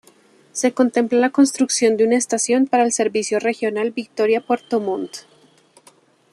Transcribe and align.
Se 0.51 0.73
contempla 0.73 1.19
la 1.19 1.29
construcción 1.29 1.95
de 1.95 2.03
una 2.05 2.15
estación 2.17 2.65
para 2.65 2.81
el 2.81 2.91
Servicio 2.91 3.37
Regional 3.39 3.91
Victoria-Puerto 3.91 4.79
Montt. 4.79 5.15